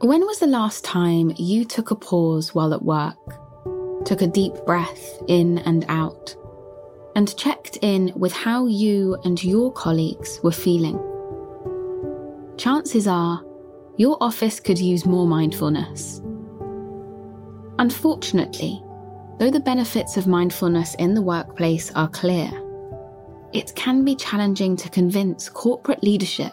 [0.00, 3.16] When was the last time you took a pause while at work,
[4.04, 6.36] took a deep breath in and out,
[7.16, 11.00] and checked in with how you and your colleagues were feeling?
[12.56, 13.44] Chances are
[13.96, 16.22] your office could use more mindfulness.
[17.80, 18.80] Unfortunately,
[19.40, 22.52] though the benefits of mindfulness in the workplace are clear,
[23.52, 26.52] it can be challenging to convince corporate leadership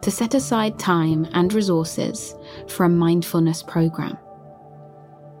[0.00, 2.34] to set aside time and resources
[2.68, 4.18] for a mindfulness program.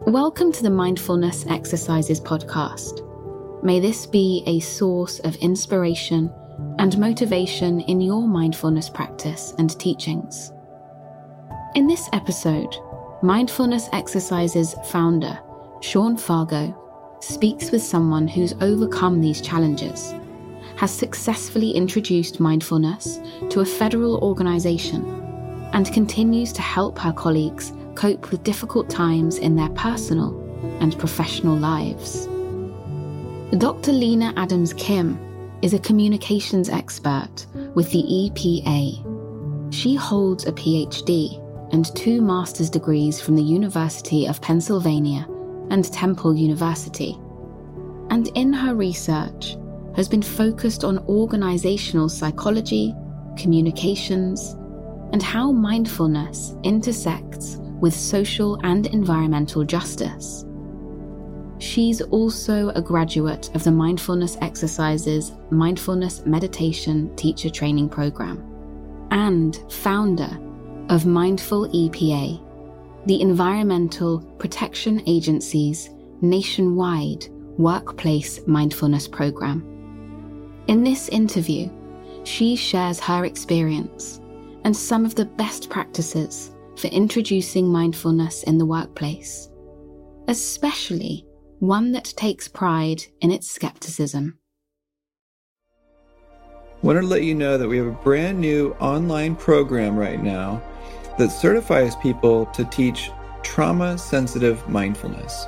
[0.06, 3.02] Welcome to the Mindfulness Exercises podcast.
[3.62, 6.32] May this be a source of inspiration
[6.78, 10.52] and motivation in your mindfulness practice and teachings.
[11.74, 12.76] In this episode,
[13.22, 15.38] Mindfulness Exercises founder
[15.80, 20.14] Sean Fargo speaks with someone who's overcome these challenges
[20.76, 25.25] has successfully introduced mindfulness to a federal organisation
[25.76, 30.34] and continues to help her colleagues cope with difficult times in their personal
[30.80, 32.26] and professional lives.
[33.58, 33.92] Dr.
[33.92, 35.18] Lena Adams Kim
[35.60, 39.74] is a communications expert with the EPA.
[39.74, 41.42] She holds a PhD
[41.74, 45.28] and two master's degrees from the University of Pennsylvania
[45.68, 47.18] and Temple University.
[48.08, 49.58] And in her research,
[49.94, 52.94] has been focused on organizational psychology,
[53.36, 54.55] communications,
[55.12, 60.44] and how mindfulness intersects with social and environmental justice.
[61.58, 68.42] She's also a graduate of the Mindfulness Exercises Mindfulness Meditation Teacher Training Program
[69.10, 70.38] and founder
[70.90, 72.42] of Mindful EPA,
[73.06, 75.90] the Environmental Protection Agency's
[76.20, 77.26] nationwide
[77.58, 79.64] workplace mindfulness program.
[80.68, 81.70] In this interview,
[82.24, 84.20] she shares her experience
[84.66, 89.48] and some of the best practices for introducing mindfulness in the workplace,
[90.26, 91.24] especially
[91.60, 94.36] one that takes pride in its skepticism.
[96.82, 100.60] Want to let you know that we have a brand new online program right now
[101.16, 103.12] that certifies people to teach
[103.44, 105.46] trauma sensitive mindfulness.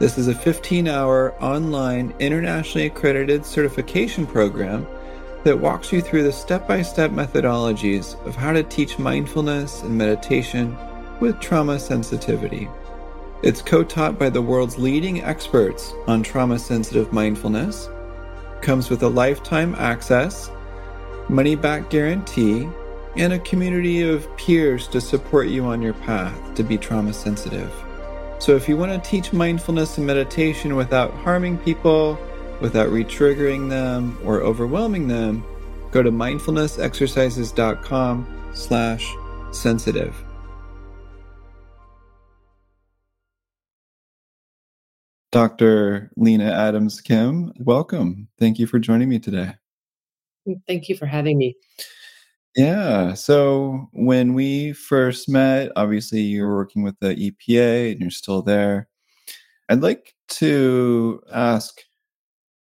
[0.00, 4.84] This is a 15 hour online, internationally accredited certification program
[5.44, 9.96] that walks you through the step by step methodologies of how to teach mindfulness and
[9.96, 10.76] meditation
[11.20, 12.68] with trauma sensitivity.
[13.42, 17.88] It's co taught by the world's leading experts on trauma sensitive mindfulness,
[18.60, 20.50] comes with a lifetime access,
[21.28, 22.68] money back guarantee,
[23.16, 27.72] and a community of peers to support you on your path to be trauma sensitive.
[28.38, 32.18] So, if you want to teach mindfulness and meditation without harming people,
[32.62, 35.44] without retriggering them or overwhelming them,
[35.90, 39.14] go to mindfulnessexercises.com slash
[39.50, 40.16] sensitive.
[45.32, 46.10] Dr.
[46.16, 48.28] Lena Adams Kim, welcome.
[48.38, 49.54] Thank you for joining me today.
[50.66, 51.56] Thank you for having me.
[52.54, 53.14] Yeah.
[53.14, 58.42] So when we first met, obviously you were working with the EPA and you're still
[58.42, 58.88] there.
[59.70, 61.80] I'd like to ask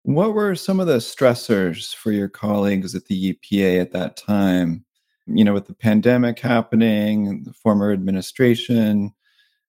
[0.02, 4.84] what were some of the stressors for your colleagues at the EPA at that time?
[5.26, 9.12] You know, with the pandemic happening, the former administration,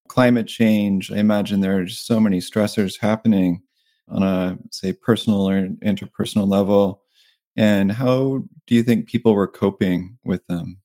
[0.08, 3.62] climate change, I imagine there are so many stressors happening
[4.08, 7.02] on a, say, personal or interpersonal level
[7.58, 10.80] and how do you think people were coping with them?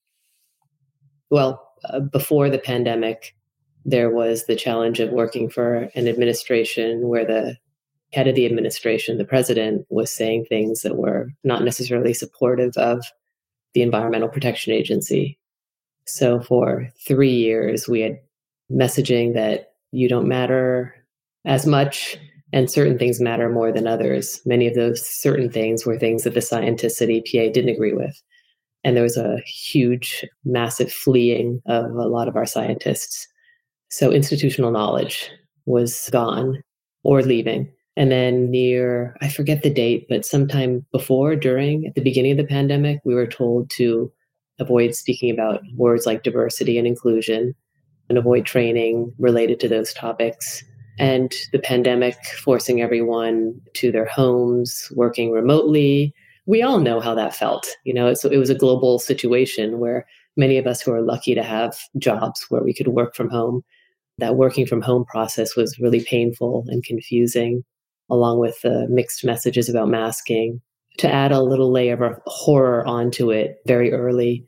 [1.31, 3.37] Well, uh, before the pandemic,
[3.85, 7.57] there was the challenge of working for an administration where the
[8.13, 13.05] head of the administration, the president, was saying things that were not necessarily supportive of
[13.75, 15.39] the Environmental Protection Agency.
[16.07, 18.19] So for three years, we had
[18.71, 20.95] messaging that you don't matter
[21.45, 22.17] as much
[22.53, 24.41] and certain things matter more than others.
[24.47, 28.21] Many of those certain things were things that the scientists at EPA didn't agree with.
[28.85, 33.27] And there was a huge, massive fleeing of a lot of our scientists.
[33.91, 35.29] So institutional knowledge
[35.67, 36.63] was gone
[37.03, 37.73] or leaving.
[37.97, 42.37] And then near, I forget the date, but sometime before, during, at the beginning of
[42.37, 44.13] the pandemic, we were told to
[44.59, 47.55] avoid speaking about words like diversity and inclusion
[48.09, 50.63] and avoid training related to those topics
[50.99, 56.15] and the pandemic forcing everyone to their homes, working remotely.
[56.47, 57.67] We all know how that felt.
[57.85, 60.07] You know, it was a global situation where
[60.37, 63.63] many of us who are lucky to have jobs where we could work from home,
[64.19, 67.63] that working from home process was really painful and confusing,
[68.11, 70.61] along with the mixed messages about masking.
[70.99, 74.47] To add a little layer of horror onto it very early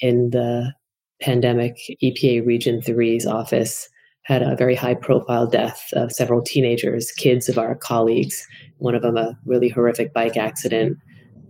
[0.00, 0.74] in the
[1.20, 3.88] pandemic, EPA Region 3's office
[4.24, 8.46] had a very high profile death of several teenagers, kids of our colleagues.
[8.78, 10.98] One of them, a really horrific bike accident,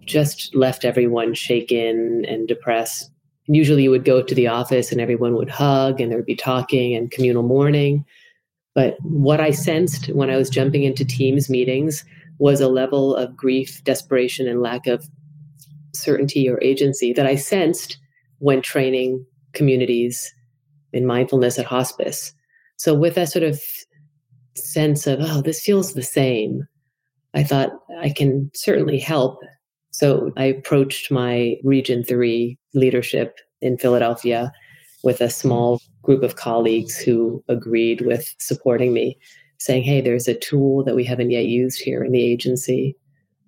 [0.05, 3.11] just left everyone shaken and depressed.
[3.49, 6.37] Usually, you would go to the office and everyone would hug and there would be
[6.37, 8.05] talking and communal mourning.
[8.77, 12.05] But what I sensed when I was jumping into Teams meetings
[12.39, 15.09] was a level of grief, desperation, and lack of
[15.95, 17.97] certainty or agency that I sensed
[18.39, 19.25] when training
[19.55, 20.31] communities
[20.93, 22.35] in mindfulness at hospice.
[22.77, 23.63] So, with that sort of
[24.55, 26.69] sense of, oh, this feels the same,
[27.33, 29.39] I thought I can certainly help.
[29.91, 34.53] So, I approached my Region 3 leadership in Philadelphia
[35.07, 39.17] with a small group of colleagues who agreed with supporting me,
[39.61, 42.97] saying, hey, there's a tool that we haven't yet used here in the agency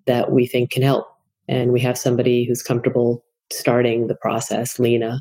[0.06, 1.04] that we think can help.
[1.48, 5.20] And we have somebody who's comfortable starting the process, Lena,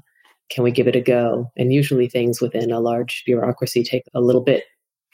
[0.51, 1.51] can we give it a go?
[1.57, 4.63] And usually things within a large bureaucracy take a little bit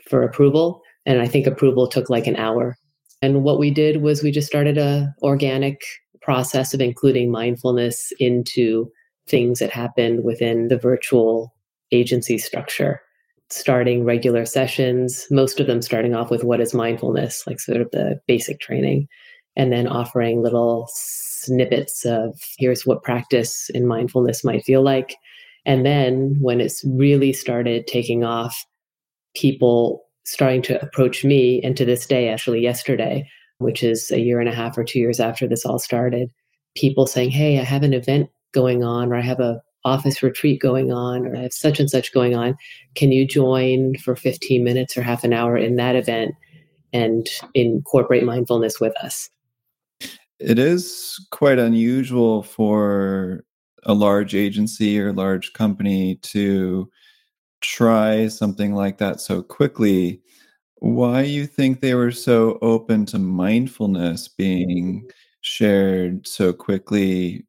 [0.10, 0.82] for approval.
[1.06, 2.76] And I think approval took like an hour.
[3.22, 5.80] And what we did was we just started a organic
[6.22, 8.92] process of including mindfulness into
[9.28, 11.54] things that happened within the virtual
[11.92, 13.02] agency structure
[13.50, 17.92] starting regular sessions most of them starting off with what is mindfulness like sort of
[17.92, 19.08] the basic training
[19.56, 20.90] and then offering little
[21.44, 25.16] snippets of here's what practice in mindfulness might feel like.
[25.66, 28.66] And then when it's really started taking off,
[29.36, 33.28] people starting to approach me, and to this day, actually yesterday,
[33.58, 36.30] which is a year and a half or two years after this all started,
[36.76, 40.62] people saying, Hey, I have an event going on, or I have a office retreat
[40.62, 42.56] going on, or I have such and such going on.
[42.96, 46.36] Can you join for 15 minutes or half an hour in that event
[46.94, 49.30] and incorporate mindfulness with us?
[50.40, 53.44] It is quite unusual for
[53.84, 56.90] a large agency or large company to
[57.62, 60.22] try something like that so quickly.
[60.76, 65.10] Why you think they were so open to mindfulness being
[65.42, 67.46] shared so quickly?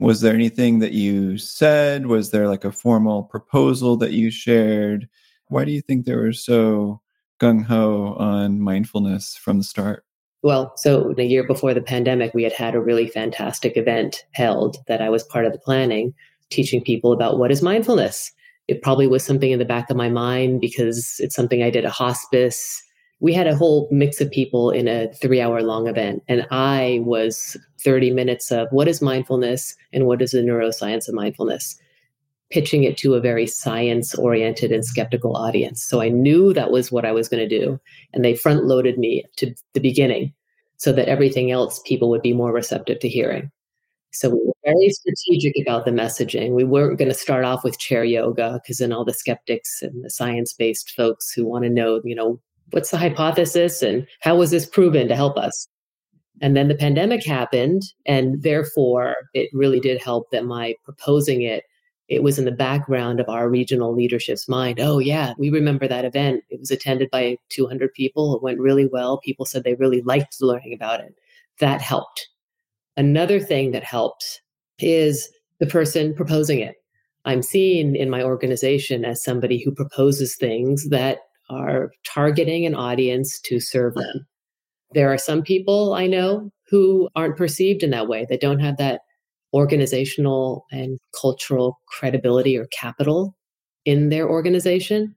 [0.00, 2.06] Was there anything that you said?
[2.06, 5.08] Was there like a formal proposal that you shared?
[5.48, 7.00] Why do you think they were so
[7.40, 10.04] gung ho on mindfulness from the start?
[10.42, 14.76] Well, so the year before the pandemic, we had had a really fantastic event held
[14.86, 16.14] that I was part of the planning,
[16.50, 18.30] teaching people about what is mindfulness.
[18.68, 21.84] It probably was something in the back of my mind because it's something I did
[21.84, 22.82] at hospice.
[23.20, 27.00] We had a whole mix of people in a three hour long event, and I
[27.02, 31.78] was 30 minutes of what is mindfulness and what is the neuroscience of mindfulness
[32.50, 35.82] pitching it to a very science oriented and skeptical audience.
[35.82, 37.78] So I knew that was what I was going to do.
[38.12, 40.32] And they front loaded me to the beginning
[40.76, 43.50] so that everything else people would be more receptive to hearing.
[44.12, 46.52] So we were very strategic about the messaging.
[46.52, 50.02] We weren't going to start off with chair yoga because then all the skeptics and
[50.02, 54.36] the science based folks who want to know, you know, what's the hypothesis and how
[54.36, 55.68] was this proven to help us?
[56.40, 57.82] And then the pandemic happened.
[58.06, 61.64] And therefore, it really did help that my proposing it
[62.08, 64.80] it was in the background of our regional leadership's mind.
[64.80, 66.42] Oh, yeah, we remember that event.
[66.48, 68.34] It was attended by 200 people.
[68.34, 69.18] It went really well.
[69.18, 71.14] People said they really liked learning about it.
[71.60, 72.28] That helped.
[72.96, 74.40] Another thing that helped
[74.78, 75.28] is
[75.60, 76.76] the person proposing it.
[77.26, 81.18] I'm seen in my organization as somebody who proposes things that
[81.50, 84.26] are targeting an audience to serve them.
[84.92, 88.76] There are some people I know who aren't perceived in that way, that don't have
[88.78, 89.00] that
[89.54, 93.36] organizational and cultural credibility or capital
[93.84, 95.14] in their organization.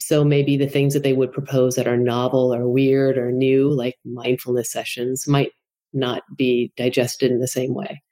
[0.00, 3.70] So maybe the things that they would propose that are novel or weird or new,
[3.70, 5.52] like mindfulness sessions, might
[5.92, 8.02] not be digested in the same way.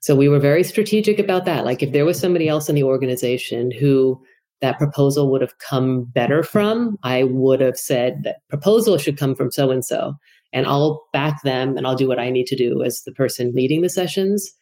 [0.00, 1.64] So we were very strategic about that.
[1.64, 4.22] Like if there was somebody else in the organization who
[4.60, 9.34] that proposal would have come better from, I would have said that proposal should come
[9.34, 10.14] from so and so.
[10.52, 13.52] And I'll back them and I'll do what I need to do as the person
[13.54, 14.54] leading the sessions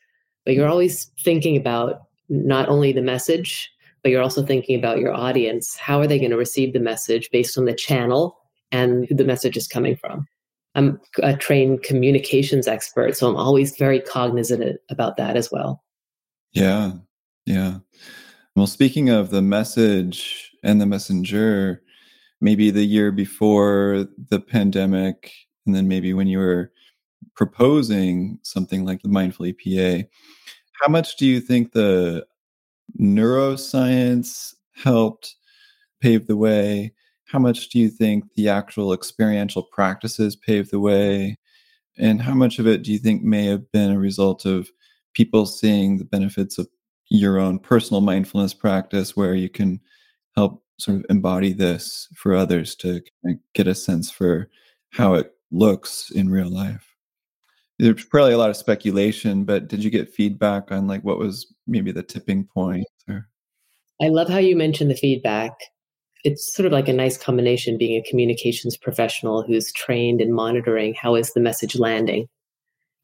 [0.44, 3.70] but you're always thinking about not only the message,
[4.02, 5.76] but you're also thinking about your audience.
[5.76, 8.36] How are they going to receive the message based on the channel
[8.70, 10.26] and who the message is coming from?
[10.74, 15.82] I'm a trained communications expert, so I'm always very cognizant about that as well.
[16.52, 16.92] Yeah.
[17.44, 17.78] Yeah.
[18.54, 21.82] Well, speaking of the message and the messenger,
[22.40, 25.32] maybe the year before the pandemic,
[25.64, 26.70] and then maybe when you were
[27.34, 30.06] proposing something like the mindful EPA,
[30.80, 32.26] how much do you think the
[33.00, 35.36] neuroscience helped
[36.00, 36.92] pave the way?
[37.24, 41.38] How much do you think the actual experiential practices paved the way?
[41.98, 44.68] And how much of it do you think may have been a result of
[45.14, 46.68] people seeing the benefits of
[47.12, 49.78] your own personal mindfulness practice where you can
[50.34, 53.02] help sort of embody this for others to
[53.52, 54.48] get a sense for
[54.90, 56.96] how it looks in real life?
[57.78, 61.52] There's probably a lot of speculation but did you get feedback on like what was
[61.66, 63.28] maybe the tipping point or?
[64.00, 65.52] I love how you mentioned the feedback.
[66.24, 70.94] It's sort of like a nice combination being a communications professional who's trained in monitoring
[70.94, 72.26] how is the message landing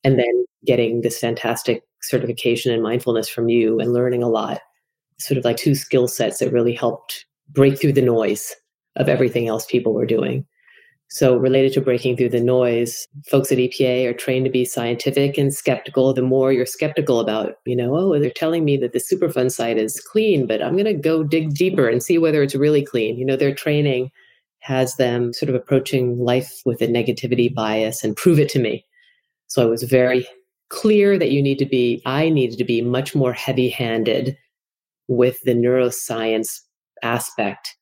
[0.02, 4.60] and then getting this fantastic certification in mindfulness from you and learning a lot
[5.18, 8.54] sort of like two skill sets that really helped break through the noise
[8.96, 10.46] of everything else people were doing
[11.10, 15.38] so, related to breaking through the noise, folks at EPA are trained to be scientific
[15.38, 16.12] and skeptical.
[16.12, 19.78] The more you're skeptical about, you know, oh, they're telling me that the Superfund site
[19.78, 23.16] is clean, but I'm going to go dig deeper and see whether it's really clean.
[23.16, 24.10] You know, their training
[24.58, 28.84] has them sort of approaching life with a negativity bias and prove it to me.
[29.46, 30.28] So, I was very
[30.68, 34.37] clear that you need to be, I needed to be much more heavy handed
[35.08, 36.60] with the neuroscience
[37.02, 37.76] aspect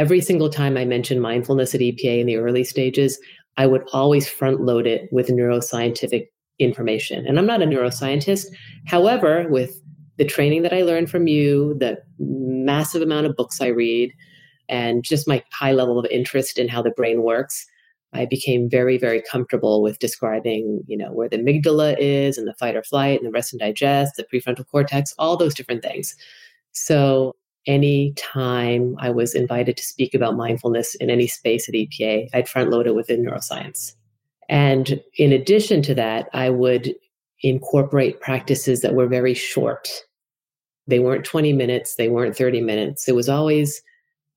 [0.00, 3.20] every single time I mentioned mindfulness at EPA in the early stages,
[3.58, 6.28] I would always front load it with neuroscientific
[6.58, 7.26] information.
[7.26, 8.46] And I'm not a neuroscientist.
[8.86, 9.78] However, with
[10.16, 14.10] the training that I learned from you, the massive amount of books I read,
[14.70, 17.66] and just my high level of interest in how the brain works,
[18.12, 22.54] I became very, very comfortable with describing, you know, where the amygdala is and the
[22.54, 26.16] fight or flight and the rest and digest, the prefrontal cortex, all those different things.
[26.72, 27.36] So
[27.66, 32.48] any time I was invited to speak about mindfulness in any space at EPA, I'd
[32.48, 33.94] front load it within neuroscience.
[34.48, 36.94] And in addition to that, I would
[37.42, 39.88] incorporate practices that were very short.
[40.88, 43.06] They weren't 20 minutes, they weren't 30 minutes.
[43.08, 43.80] It was always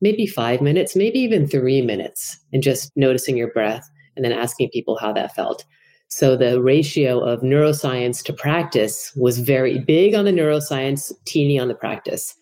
[0.03, 4.69] maybe five minutes, maybe even three minutes, and just noticing your breath and then asking
[4.71, 5.65] people how that felt.
[6.09, 11.69] So the ratio of neuroscience to practice was very big on the neuroscience, teeny on
[11.69, 12.35] the practice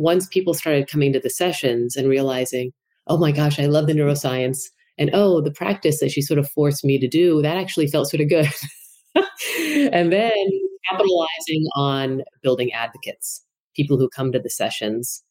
[0.00, 2.72] once people started coming to the sessions and realizing,
[3.06, 4.62] oh my gosh, I love the neuroscience.
[4.98, 8.08] And oh, the practice that she sort of forced me to do, that actually felt
[8.08, 8.48] sort of good.
[9.92, 10.32] and then
[10.90, 13.44] capitalizing on building advocates,
[13.76, 15.22] people who come to the sessions,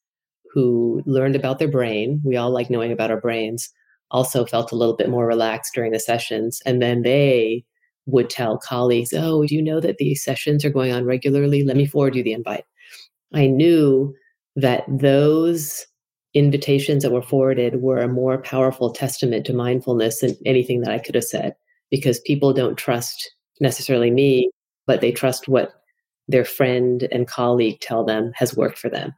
[0.54, 2.22] who learned about their brain.
[2.24, 3.70] We all like knowing about our brains,
[4.12, 6.62] also felt a little bit more relaxed during the sessions.
[6.66, 7.64] And then they
[8.06, 11.64] would tell colleagues, oh, do you know that these sessions are going on regularly?
[11.64, 12.64] Let me forward you the invite.
[13.34, 14.16] I knew
[14.56, 15.86] that those
[16.34, 21.00] invitations that were forwarded were a more powerful testament to mindfulness than anything that I
[21.00, 21.56] could have said
[21.90, 24.50] because people don't trust necessarily me,
[24.86, 25.74] but they trust what
[26.28, 29.14] their friend and colleague tell them has worked for them.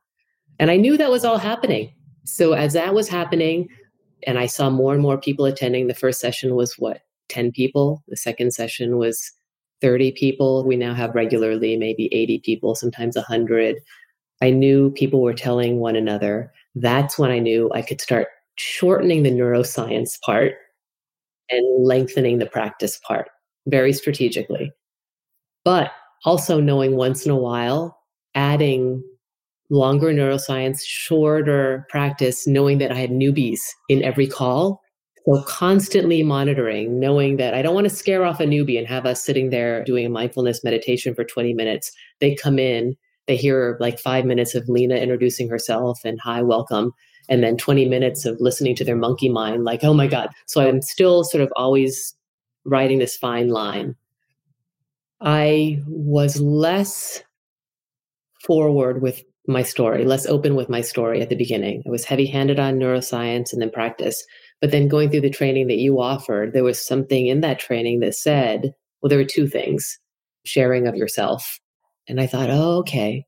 [0.62, 1.92] And I knew that was all happening.
[2.24, 3.68] So as that was happening,
[4.28, 8.04] and I saw more and more people attending, the first session was what, 10 people?
[8.08, 9.32] The second session was
[9.82, 10.64] 30 people.
[10.64, 13.78] We now have regularly maybe 80 people, sometimes 100.
[14.44, 16.54] I knew people were telling one another.
[16.76, 20.54] That's when I knew I could start shortening the neuroscience part
[21.50, 23.30] and lengthening the practice part
[23.66, 24.72] very strategically.
[25.66, 25.92] But
[26.24, 27.98] also knowing once in a while,
[28.36, 29.04] adding
[29.72, 33.60] longer neuroscience, shorter practice, knowing that I had newbies
[33.90, 34.82] in every call.
[35.26, 39.06] So constantly monitoring, knowing that I don't want to scare off a newbie and have
[39.06, 41.92] us sitting there doing a mindfulness meditation for 20 minutes.
[42.20, 42.96] They come in
[43.28, 46.92] they hear like five minutes of Lena introducing herself and hi, welcome.
[47.30, 50.30] And then 20 minutes of listening to their monkey mind, like, oh my God.
[50.48, 52.16] So I'm still sort of always
[52.66, 53.96] writing this fine line.
[55.22, 57.24] I was less
[58.44, 61.84] forward with my story, less open with my story at the beginning.
[61.86, 64.24] I was heavy handed on neuroscience and then practice.
[64.60, 68.02] But then going through the training that you offered, there was something in that training
[68.02, 69.98] that said, well, there were two things
[70.46, 71.60] sharing of yourself
[72.08, 73.26] and I thought, oh, okay.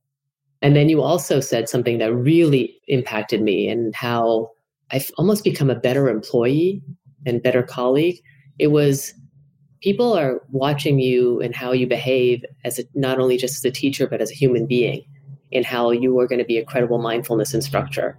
[0.62, 4.50] And then you also said something that really impacted me and how
[4.92, 6.82] I've almost become a better employee
[7.26, 8.18] and better colleague.
[8.60, 9.14] It was
[9.82, 13.72] people are watching you and how you behave as a, not only just as a
[13.72, 15.04] teacher, but as a human being
[15.54, 18.18] and how you are going to be a credible mindfulness instructor.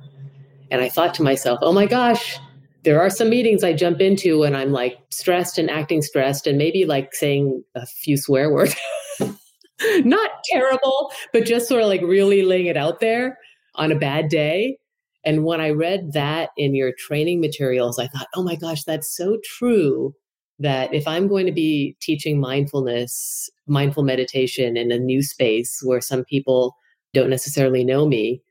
[0.70, 2.38] And I thought to myself, oh my gosh,
[2.84, 6.58] there are some meetings I jump into and I'm like stressed and acting stressed and
[6.58, 8.76] maybe like saying a few swear words.
[10.04, 13.38] not terrible, but just sort of like really laying it out there
[13.74, 14.78] on a bad day.
[15.24, 19.14] And when I read that in your training materials, I thought, oh my gosh, that's
[19.14, 20.14] so true.
[20.60, 26.00] That if I'm going to be teaching mindfulness, mindful meditation in a new space where
[26.00, 26.76] some people
[27.14, 28.42] don't necessarily know me,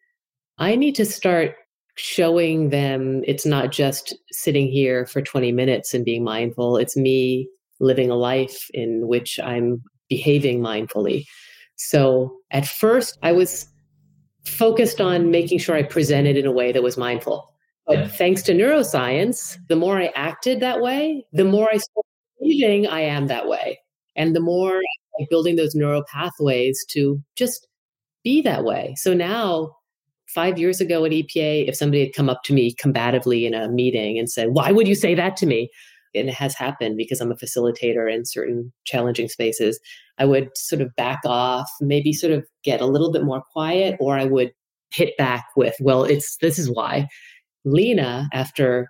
[0.58, 1.56] I need to start
[1.96, 6.78] showing them it's not just sitting here for 20 minutes and being mindful.
[6.78, 7.48] It's me
[7.80, 11.26] living a life in which I'm behaving mindfully.
[11.76, 13.68] So at first, I was
[14.46, 17.50] focused on making sure I presented in a way that was mindful.
[17.86, 18.08] But yeah.
[18.08, 23.02] thanks to neuroscience, the more I acted that way, the more I started believing I
[23.02, 23.80] am that way.
[24.16, 24.82] And the more
[25.20, 27.68] like building those neural pathways to just
[28.24, 28.96] be that way.
[28.98, 29.76] So now,
[30.28, 33.70] five years ago at EPA, if somebody had come up to me combatively in a
[33.70, 35.70] meeting and said, Why would you say that to me?
[36.16, 39.80] And it has happened because I'm a facilitator in certain challenging spaces.
[40.20, 43.98] I would sort of back off, maybe sort of get a little bit more quiet,
[44.00, 44.52] or I would
[44.92, 47.08] hit back with, Well, it's this is why.
[47.66, 48.90] Lena, after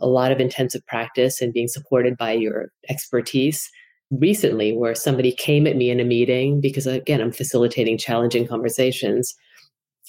[0.00, 3.70] a lot of intensive practice and being supported by your expertise,
[4.10, 9.34] recently where somebody came at me in a meeting because again i'm facilitating challenging conversations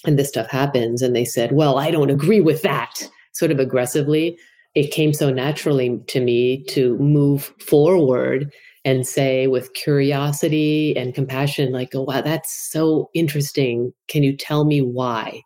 [0.04, 3.08] and this stuff happens and they said well i don't agree with that.
[3.34, 4.36] Sort of aggressively
[4.74, 8.52] it came so naturally to me to move forward
[8.84, 13.92] and say with curiosity and compassion like oh wow that's so interesting.
[14.08, 15.40] Can you tell me why?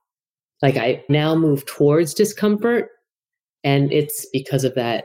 [0.63, 2.89] Like i now move towards discomfort
[3.63, 5.05] and it's because of that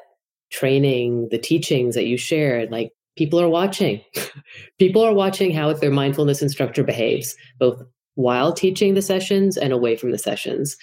[0.51, 4.01] training the teachings that you shared like people are watching.
[4.79, 7.81] people are watching how their mindfulness instructor behaves, both
[8.15, 10.77] while teaching the sessions and away from the sessions.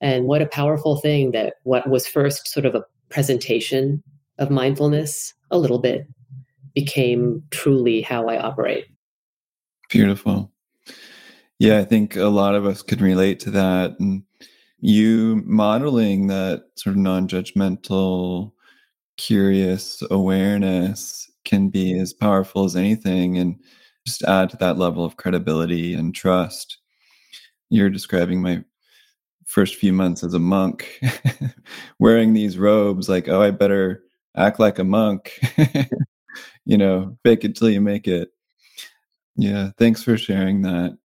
[0.00, 4.02] And what a powerful thing that what was first sort of a presentation
[4.38, 6.06] of mindfulness, a little bit,
[6.74, 8.86] became truly how I operate.
[9.90, 10.50] Beautiful.
[11.58, 13.92] Yeah, I think a lot of us can relate to that.
[14.00, 14.24] And
[14.80, 18.52] you modeling that sort of non judgmental,
[19.16, 23.56] curious awareness can be as powerful as anything and
[24.06, 26.78] just add to that level of credibility and trust.
[27.70, 28.64] You're describing my
[29.46, 31.00] first few months as a monk,
[31.98, 34.02] wearing these robes, like, oh, I better
[34.36, 35.38] act like a monk.
[36.64, 38.30] you know, fake it till you make it.
[39.36, 40.96] Yeah, thanks for sharing that.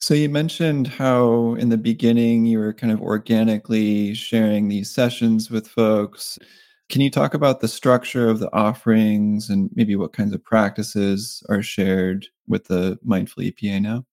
[0.00, 5.50] So, you mentioned how in the beginning you were kind of organically sharing these sessions
[5.50, 6.38] with folks.
[6.92, 11.42] Can you talk about the structure of the offerings and maybe what kinds of practices
[11.48, 14.04] are shared with the Mindful EPA now?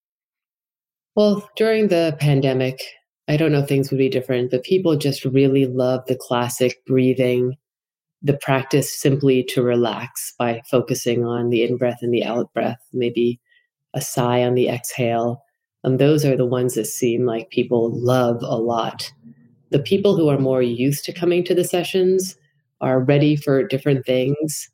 [1.13, 2.79] Well, during the pandemic,
[3.27, 6.77] I don't know if things would be different, but people just really love the classic
[6.85, 7.57] breathing,
[8.21, 12.79] the practice simply to relax by focusing on the in breath and the out breath,
[12.93, 13.41] maybe
[13.93, 15.43] a sigh on the exhale.
[15.83, 19.11] And um, those are the ones that seem like people love a lot.
[19.69, 22.37] The people who are more used to coming to the sessions
[22.81, 24.69] are ready for different things.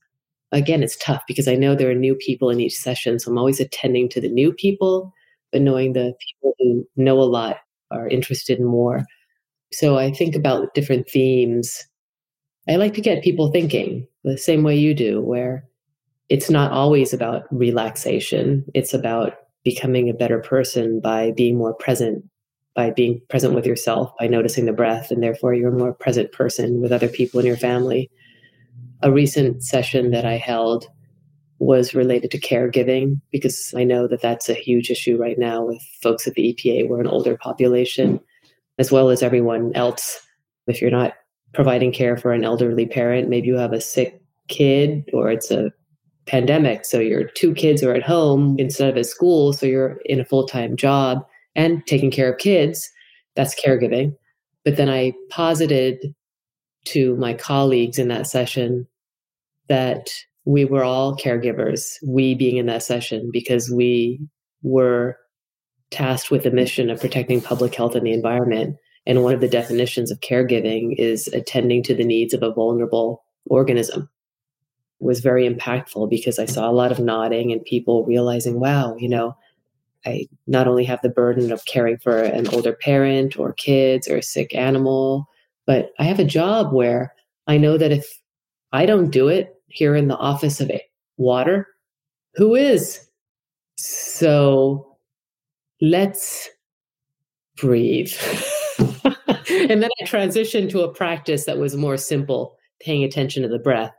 [0.52, 3.20] Again, it's tough because I know there are new people in each session.
[3.20, 5.13] So I'm always attending to the new people,
[5.52, 7.58] but knowing the people who know a lot
[7.91, 9.06] are interested in more.
[9.74, 11.86] So I think about different themes.
[12.70, 15.65] I like to get people thinking the same way you do, where
[16.30, 22.24] it's not always about relaxation, it's about becoming a better person by being more present
[22.76, 26.32] by being present with yourself, by noticing the breath, and therefore you're a more present
[26.34, 28.12] person with other people in your family.
[29.02, 30.88] A recent session that I held
[31.60, 35.82] was related to caregiving because I know that that's a huge issue right now with
[36.02, 36.90] folks at the EPA.
[36.90, 38.20] We're an older population,
[38.78, 40.20] as well as everyone else.
[40.68, 41.14] If you're not
[41.54, 45.72] providing care for an elderly parent, maybe you have a sick kid or it's a
[46.26, 46.84] pandemic.
[46.84, 49.54] So your two kids are at home instead of at school.
[49.54, 52.89] So you're in a full time job and taking care of kids.
[53.36, 54.15] That's caregiving.
[54.63, 56.13] But then I posited
[56.86, 58.88] to my colleagues in that session
[59.68, 60.13] that
[60.46, 64.20] we were all caregivers, we being in that session, because we
[64.62, 65.18] were
[65.91, 68.76] tasked with the mission of protecting public health and the environment.
[69.08, 73.24] And one of the definitions of caregiving is attending to the needs of a vulnerable
[73.48, 74.10] organism.
[75.00, 79.10] Was very impactful because I saw a lot of nodding and people realizing, wow, you
[79.10, 79.36] know,
[80.06, 84.18] I not only have the burden of caring for an older parent or kids or
[84.18, 85.28] a sick animal,
[85.65, 87.13] but I have a job where
[87.48, 88.08] I know that if
[88.72, 90.72] I don't do it here in the office of
[91.18, 91.68] water,
[92.36, 93.00] who is?
[93.78, 94.98] So
[95.82, 96.50] let's
[97.58, 98.13] breathe.
[98.80, 103.60] and then I transitioned to a practice that was more simple, paying attention to the
[103.60, 103.94] breath,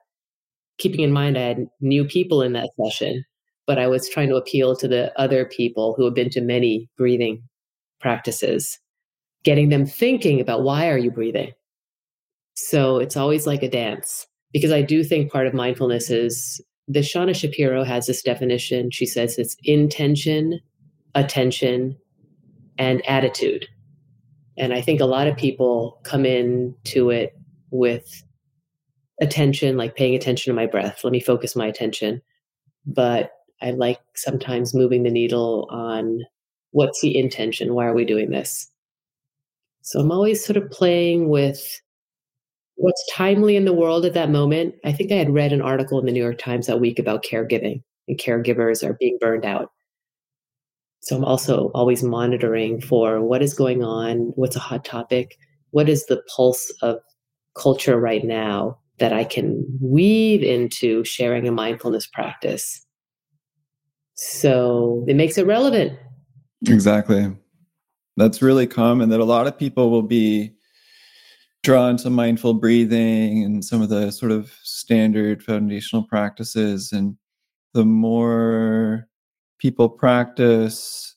[0.79, 3.25] keeping in mind I had new people in that session
[3.66, 6.88] but I was trying to appeal to the other people who have been to many
[6.96, 7.42] breathing
[8.00, 8.79] practices,
[9.42, 11.52] getting them thinking about why are you breathing?
[12.55, 17.00] So it's always like a dance because I do think part of mindfulness is the
[17.00, 18.90] Shauna Shapiro has this definition.
[18.90, 20.61] She says it's intention,
[21.14, 21.96] attention,
[22.79, 23.66] and attitude.
[24.57, 27.37] And I think a lot of people come in to it
[27.70, 28.22] with
[29.20, 31.00] attention, like paying attention to my breath.
[31.02, 32.22] Let me focus my attention.
[32.87, 36.21] But I like sometimes moving the needle on
[36.73, 37.73] What's the intention?
[37.73, 38.71] Why are we doing this?
[39.81, 41.81] So I'm always sort of playing with
[42.75, 44.75] what's timely in the world at that moment.
[44.85, 47.25] I think I had read an article in the New York Times that week about
[47.25, 49.71] caregiving and caregivers are being burned out.
[51.01, 55.38] So I'm also always monitoring for what is going on, what's a hot topic,
[55.71, 56.99] what is the pulse of
[57.55, 62.86] culture right now that I can weave into sharing a mindfulness practice.
[64.16, 65.98] So it makes it relevant.
[66.66, 67.35] Exactly.
[68.16, 70.52] That's really common that a lot of people will be
[71.62, 76.92] drawn to mindful breathing and some of the sort of standard foundational practices.
[76.92, 77.16] And
[77.74, 79.09] the more
[79.59, 81.14] people practice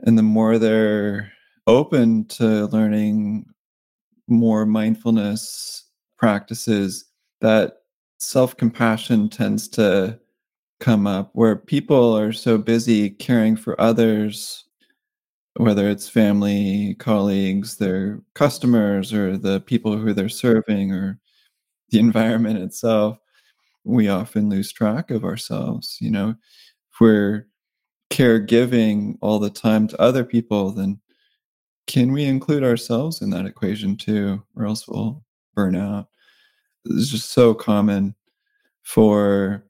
[0.00, 1.32] and the more they're
[1.66, 3.46] open to learning
[4.28, 5.84] more mindfulness
[6.18, 7.06] practices,
[7.40, 7.78] that
[8.18, 10.18] self compassion tends to
[10.80, 14.64] come up where people are so busy caring for others,
[15.56, 21.18] whether it's family, colleagues, their customers, or the people who they're serving, or
[21.90, 23.18] the environment itself.
[23.84, 25.98] We often lose track of ourselves.
[26.00, 27.48] You know, if we're
[28.10, 31.00] caregiving all the time to other people, then
[31.86, 35.22] can we include ourselves in that equation too, or else we'll
[35.54, 36.08] burn out?
[36.84, 38.14] It's just so common
[38.82, 39.65] for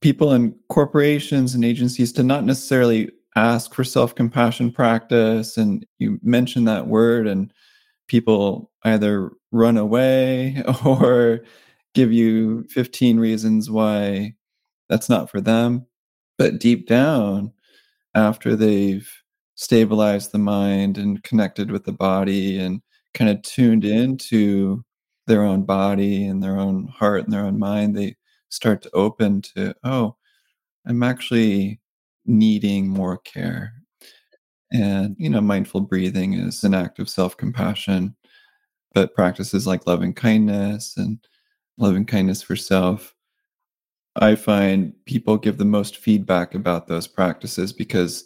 [0.00, 5.56] people and corporations and agencies to not necessarily ask for self compassion practice.
[5.56, 7.52] And you mention that word, and
[8.08, 11.40] people either run away or
[11.94, 14.34] give you 15 reasons why
[14.88, 15.86] that's not for them.
[16.36, 17.52] But deep down,
[18.14, 19.10] after they've
[19.54, 22.80] stabilized the mind and connected with the body and
[23.14, 24.84] kind of tuned into
[25.26, 28.16] their own body and their own heart and their own mind, they
[28.54, 30.16] start to open to, oh,
[30.86, 31.80] I'm actually
[32.26, 33.74] needing more care.
[34.72, 38.16] And, you know, mindful breathing is an act of self compassion,
[38.94, 41.18] but practices like loving kindness and
[41.78, 43.14] loving kindness for self,
[44.16, 48.24] I find people give the most feedback about those practices because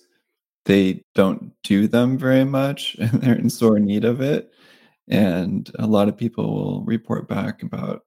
[0.66, 4.50] they don't do them very much and they're in sore need of it.
[5.08, 8.02] And a lot of people will report back about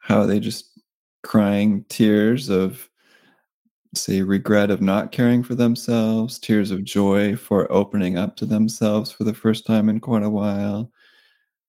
[0.00, 0.77] how they just
[1.28, 2.88] crying tears of,
[3.94, 9.10] say, regret of not caring for themselves, tears of joy for opening up to themselves
[9.12, 10.90] for the first time in quite a while.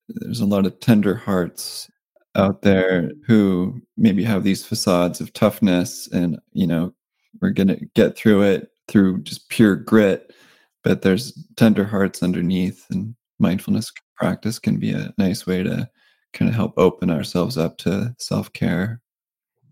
[0.08, 1.90] There's a lot of tender hearts
[2.36, 6.94] out there who maybe have these facades of toughness and, you know,
[7.42, 10.32] we're going to get through it through just pure grit,
[10.82, 15.88] but there's tender hearts underneath, and mindfulness practice can be a nice way to
[16.32, 19.00] kind of help open ourselves up to self care.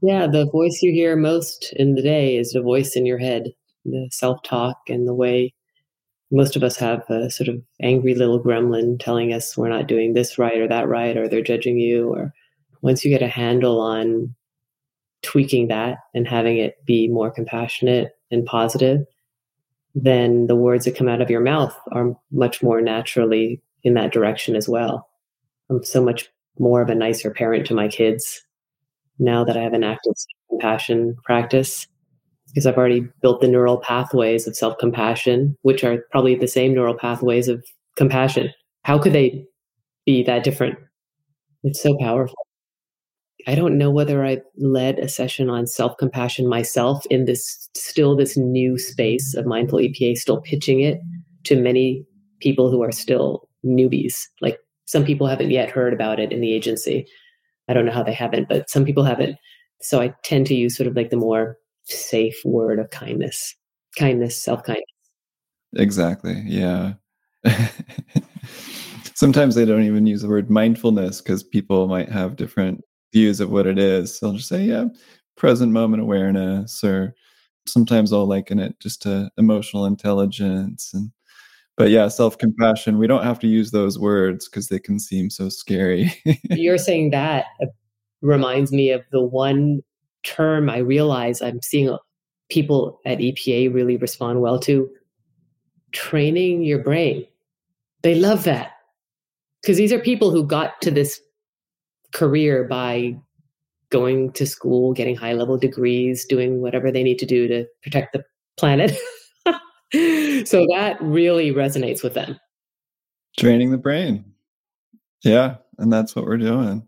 [0.00, 3.48] Yeah, the voice you hear most in the day is the voice in your head,
[3.84, 5.54] the self talk, and the way
[6.30, 10.12] most of us have a sort of angry little gremlin telling us we're not doing
[10.12, 12.10] this right or that right, or they're judging you.
[12.10, 12.32] Or
[12.82, 14.34] once you get a handle on
[15.22, 19.00] tweaking that and having it be more compassionate and positive,
[19.94, 24.12] then the words that come out of your mouth are much more naturally in that
[24.12, 25.08] direction as well.
[25.70, 28.42] I'm so much more of a nicer parent to my kids
[29.18, 30.14] now that I have an active
[30.50, 31.86] compassion practice
[32.48, 36.74] because I've already built the neural pathways of self compassion, which are probably the same
[36.74, 37.64] neural pathways of
[37.96, 38.50] compassion.
[38.84, 39.44] How could they
[40.06, 40.78] be that different?
[41.62, 42.36] It's so powerful.
[43.46, 48.16] I don't know whether I led a session on self compassion myself in this still
[48.16, 51.00] this new space of mindful EPA, still pitching it
[51.44, 52.04] to many
[52.40, 54.16] people who are still newbies.
[54.40, 57.06] Like some people haven't yet heard about it in the agency.
[57.68, 59.36] I don't know how they haven't, but some people haven't.
[59.80, 63.54] So I tend to use sort of like the more safe word of kindness,
[63.98, 64.84] kindness, self kindness.
[65.76, 66.42] Exactly.
[66.46, 66.94] Yeah.
[69.14, 73.50] Sometimes they don't even use the word mindfulness because people might have different views of
[73.50, 74.18] what it is.
[74.18, 74.86] So I'll just say, yeah,
[75.36, 77.14] present moment awareness, or
[77.66, 81.10] sometimes I'll liken it just to emotional intelligence and
[81.78, 82.98] but yeah, self compassion.
[82.98, 86.12] We don't have to use those words because they can seem so scary.
[86.50, 87.66] You're saying that uh,
[88.20, 89.80] reminds me of the one
[90.24, 91.96] term I realize I'm seeing
[92.50, 94.90] people at EPA really respond well to
[95.92, 97.24] training your brain.
[98.02, 98.72] They love that
[99.62, 101.20] because these are people who got to this
[102.12, 103.16] career by
[103.90, 108.12] going to school, getting high level degrees, doing whatever they need to do to protect
[108.12, 108.24] the
[108.56, 108.96] planet.
[110.48, 112.38] so that really resonates with them.
[113.38, 114.24] Training the brain.
[115.24, 115.56] Yeah.
[115.78, 116.86] And that's what we're doing.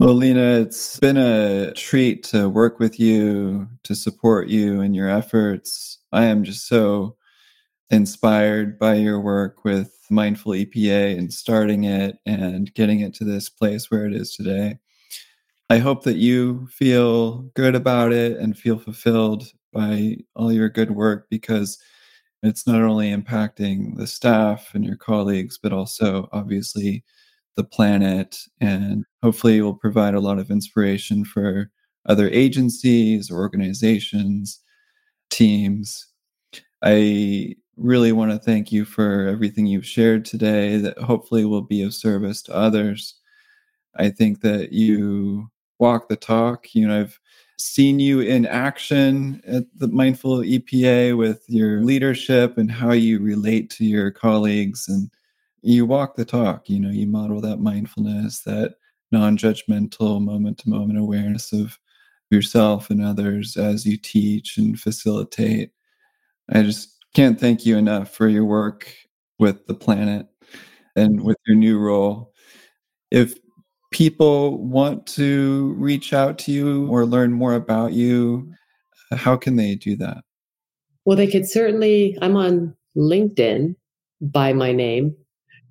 [0.00, 5.08] Well, Lena, it's been a treat to work with you, to support you in your
[5.08, 5.98] efforts.
[6.12, 7.16] I am just so
[7.90, 13.48] inspired by your work with Mindful EPA and starting it and getting it to this
[13.48, 14.78] place where it is today.
[15.68, 20.92] I hope that you feel good about it and feel fulfilled by all your good
[20.92, 21.76] work because
[22.42, 27.04] it's not only impacting the staff and your colleagues, but also obviously
[27.56, 28.38] the planet.
[28.60, 31.70] And hopefully, it will provide a lot of inspiration for
[32.06, 34.60] other agencies or organizations,
[35.30, 36.06] teams.
[36.82, 41.82] I really want to thank you for everything you've shared today that hopefully will be
[41.82, 43.14] of service to others.
[43.96, 46.74] I think that you walk the talk.
[46.74, 47.20] You know, I've
[47.58, 53.68] seen you in action at the Mindful EPA with your leadership and how you relate
[53.70, 55.10] to your colleagues and
[55.62, 58.76] you walk the talk, you know, you model that mindfulness, that
[59.10, 61.78] non-judgmental moment to moment awareness of
[62.30, 65.72] yourself and others as you teach and facilitate.
[66.50, 68.94] I just can't thank you enough for your work
[69.38, 70.26] with the planet
[70.94, 72.32] and with your new role.
[73.10, 73.34] If
[73.90, 78.52] people want to reach out to you or learn more about you,
[79.12, 80.24] how can they do that?
[81.04, 83.74] Well, they could certainly, I'm on LinkedIn
[84.20, 85.16] by my name.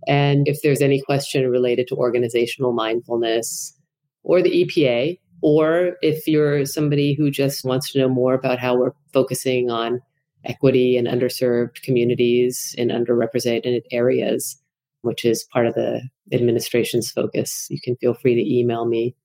[0.08, 3.78] And if there's any question related to organizational mindfulness
[4.24, 8.76] or the EPA, or if you're somebody who just wants to know more about how
[8.76, 10.02] we're focusing on
[10.46, 14.60] equity and underserved communities in underrepresented areas,
[15.02, 19.16] which is part of the administration's focus, you can feel free to email me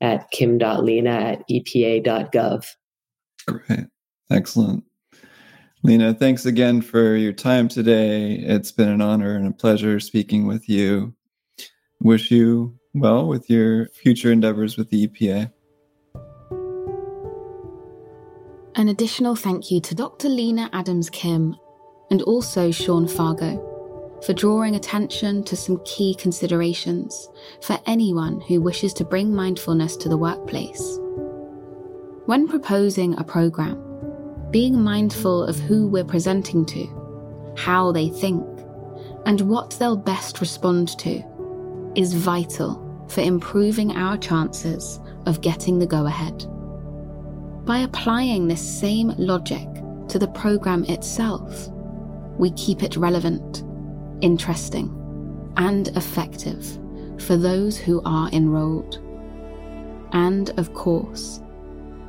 [0.00, 2.66] at kim.lena at epa.gov.
[3.46, 3.86] Great.
[4.30, 4.84] Excellent.
[5.82, 8.34] Lena, thanks again for your time today.
[8.34, 11.14] It's been an honor and a pleasure speaking with you.
[12.00, 15.52] Wish you well with your future endeavors with the EPA.
[18.76, 20.28] An additional thank you to Dr.
[20.28, 21.54] Lena Adams Kim
[22.10, 23.73] and also Sean Fargo
[24.24, 27.28] for drawing attention to some key considerations
[27.60, 30.98] for anyone who wishes to bring mindfulness to the workplace.
[32.24, 33.82] When proposing a program,
[34.50, 38.42] being mindful of who we're presenting to, how they think,
[39.26, 41.22] and what they'll best respond to
[41.94, 46.46] is vital for improving our chances of getting the go ahead.
[47.66, 49.68] By applying this same logic
[50.08, 51.68] to the program itself,
[52.38, 53.63] we keep it relevant
[54.24, 54.88] interesting,
[55.58, 56.66] and effective
[57.18, 58.98] for those who are enrolled.
[60.12, 61.42] And of course,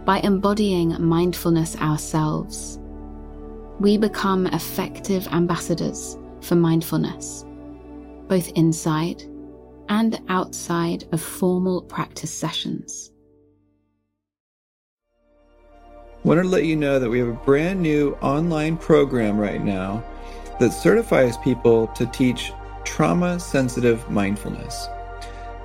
[0.05, 2.79] by embodying mindfulness ourselves,
[3.81, 7.45] we become effective ambassadors for mindfulness,
[8.29, 9.21] both inside
[9.89, 13.11] and outside of formal practice sessions.
[16.23, 20.03] I to let you know that we have a brand new online program right now
[20.59, 22.51] that certifies people to teach
[22.83, 24.87] trauma sensitive mindfulness.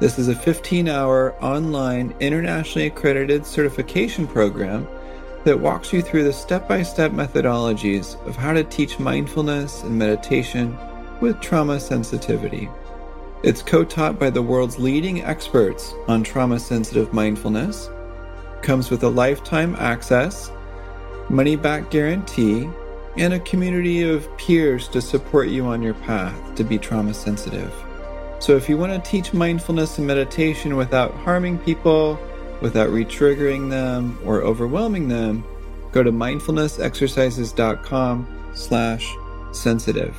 [0.01, 4.89] This is a 15 hour online, internationally accredited certification program
[5.45, 9.99] that walks you through the step by step methodologies of how to teach mindfulness and
[9.99, 10.77] meditation
[11.21, 12.69] with trauma sensitivity.
[13.43, 17.89] It's co taught by the world's leading experts on trauma sensitive mindfulness,
[18.63, 20.51] comes with a lifetime access,
[21.31, 22.69] money back guarantee,
[23.17, 27.73] and a community of peers to support you on your path to be trauma sensitive.
[28.39, 32.17] So, if you want to teach mindfulness and meditation without harming people,
[32.63, 35.43] without re-triggering them or overwhelming them,
[35.93, 39.17] go to mindfulnessexercises.com slash
[39.53, 40.17] sensitive.